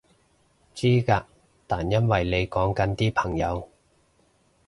[0.73, 1.25] 知嘅，
[1.67, 3.69] 但因為你講緊啲朋友